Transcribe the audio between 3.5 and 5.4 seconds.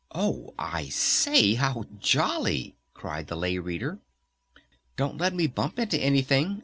Reader. "Don't let